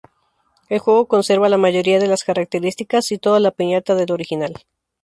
[0.67, 4.55] El juego conserva la mayoría de las características y toda la piñata del original.